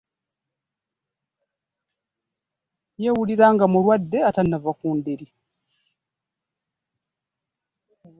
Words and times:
Yeewulira 3.03 3.45
nga 3.53 3.65
mulwadde 3.71 4.19
atannava 4.29 4.71
ku 4.79 4.87
ndiri. 4.97 5.27